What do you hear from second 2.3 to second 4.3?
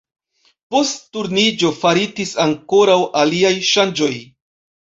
ankoraŭ aliaj ŝanĝoj.